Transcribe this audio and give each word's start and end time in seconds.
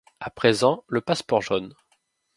À 0.19 0.31
présent, 0.31 0.83
le 0.87 1.01
passe-port 1.01 1.43
jaune! 1.43 1.75